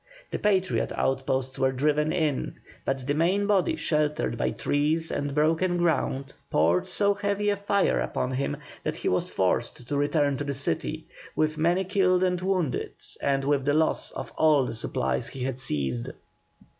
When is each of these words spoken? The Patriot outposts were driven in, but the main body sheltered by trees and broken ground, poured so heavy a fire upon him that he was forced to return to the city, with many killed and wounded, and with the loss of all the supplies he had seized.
The 0.31 0.39
Patriot 0.39 0.91
outposts 0.95 1.59
were 1.59 1.71
driven 1.71 2.11
in, 2.11 2.55
but 2.85 3.05
the 3.05 3.13
main 3.13 3.45
body 3.45 3.75
sheltered 3.75 4.35
by 4.35 4.49
trees 4.49 5.11
and 5.11 5.35
broken 5.35 5.77
ground, 5.77 6.33
poured 6.49 6.87
so 6.87 7.13
heavy 7.13 7.49
a 7.51 7.55
fire 7.55 7.99
upon 7.99 8.31
him 8.31 8.57
that 8.83 8.95
he 8.95 9.07
was 9.07 9.29
forced 9.29 9.87
to 9.87 9.95
return 9.97 10.37
to 10.37 10.43
the 10.43 10.55
city, 10.55 11.07
with 11.35 11.59
many 11.59 11.83
killed 11.83 12.23
and 12.23 12.41
wounded, 12.41 12.93
and 13.21 13.45
with 13.45 13.63
the 13.63 13.75
loss 13.75 14.09
of 14.13 14.33
all 14.37 14.65
the 14.65 14.73
supplies 14.73 15.27
he 15.27 15.41
had 15.43 15.59
seized. 15.59 16.09